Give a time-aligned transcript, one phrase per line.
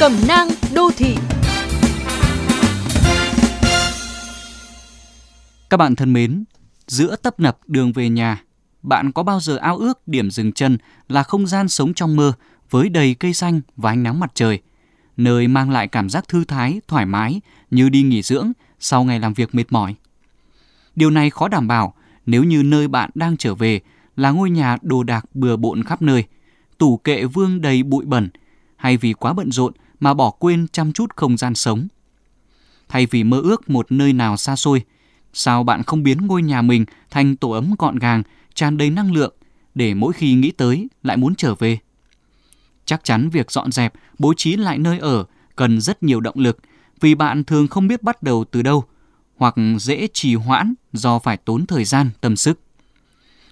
[0.00, 1.16] Cẩm nang đô thị
[5.70, 6.44] Các bạn thân mến,
[6.86, 8.42] giữa tấp nập đường về nhà,
[8.82, 10.78] bạn có bao giờ ao ước điểm dừng chân
[11.08, 12.32] là không gian sống trong mơ
[12.70, 14.60] với đầy cây xanh và ánh nắng mặt trời,
[15.16, 17.40] nơi mang lại cảm giác thư thái, thoải mái
[17.70, 19.94] như đi nghỉ dưỡng sau ngày làm việc mệt mỏi.
[20.96, 21.94] Điều này khó đảm bảo
[22.26, 23.80] nếu như nơi bạn đang trở về
[24.16, 26.24] là ngôi nhà đồ đạc bừa bộn khắp nơi,
[26.78, 28.28] tủ kệ vương đầy bụi bẩn,
[28.76, 31.88] hay vì quá bận rộn mà bỏ quên chăm chút không gian sống.
[32.88, 34.82] Thay vì mơ ước một nơi nào xa xôi,
[35.32, 38.22] sao bạn không biến ngôi nhà mình thành tổ ấm gọn gàng,
[38.54, 39.34] tràn đầy năng lượng
[39.74, 41.78] để mỗi khi nghĩ tới lại muốn trở về?
[42.84, 45.24] Chắc chắn việc dọn dẹp, bố trí lại nơi ở
[45.56, 46.58] cần rất nhiều động lực
[47.00, 48.84] vì bạn thường không biết bắt đầu từ đâu
[49.36, 52.60] hoặc dễ trì hoãn do phải tốn thời gian, tâm sức.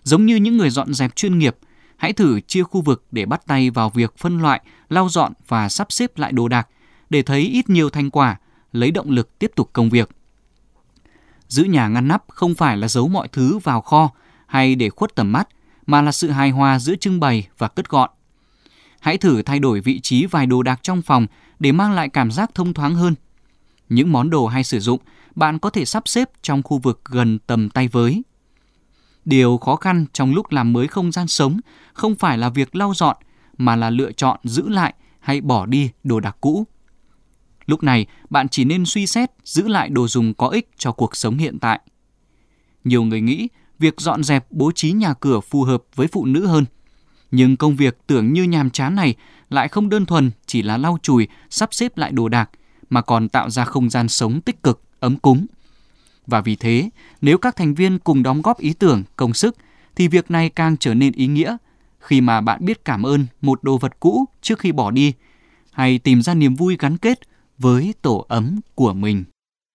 [0.02, 1.56] Giống như những người dọn dẹp chuyên nghiệp,
[1.96, 5.68] hãy thử chia khu vực để bắt tay vào việc phân loại, lau dọn và
[5.68, 6.68] sắp xếp lại đồ đạc
[7.10, 8.36] để thấy ít nhiều thành quả,
[8.72, 10.10] lấy động lực tiếp tục công việc.
[11.48, 14.10] Giữ nhà ngăn nắp không phải là giấu mọi thứ vào kho
[14.46, 15.48] hay để khuất tầm mắt,
[15.86, 18.10] mà là sự hài hòa giữa trưng bày và cất gọn.
[19.00, 21.26] Hãy thử thay đổi vị trí vài đồ đạc trong phòng
[21.58, 23.14] để mang lại cảm giác thông thoáng hơn.
[23.88, 25.00] Những món đồ hay sử dụng
[25.34, 28.22] bạn có thể sắp xếp trong khu vực gần tầm tay với.
[29.24, 31.60] Điều khó khăn trong lúc làm mới không gian sống
[31.92, 33.16] không phải là việc lau dọn
[33.58, 36.66] mà là lựa chọn giữ lại hay bỏ đi đồ đạc cũ.
[37.66, 41.16] Lúc này, bạn chỉ nên suy xét giữ lại đồ dùng có ích cho cuộc
[41.16, 41.80] sống hiện tại.
[42.84, 46.46] Nhiều người nghĩ việc dọn dẹp bố trí nhà cửa phù hợp với phụ nữ
[46.46, 46.64] hơn.
[47.30, 49.14] Nhưng công việc tưởng như nhàm chán này
[49.50, 52.50] lại không đơn thuần chỉ là lau chùi, sắp xếp lại đồ đạc,
[52.90, 55.46] mà còn tạo ra không gian sống tích cực, ấm cúng.
[56.26, 59.56] Và vì thế, nếu các thành viên cùng đóng góp ý tưởng, công sức,
[59.96, 61.56] thì việc này càng trở nên ý nghĩa
[61.98, 65.12] khi mà bạn biết cảm ơn một đồ vật cũ trước khi bỏ đi,
[65.72, 67.20] hay tìm ra niềm vui gắn kết
[67.58, 69.24] với tổ ấm của mình.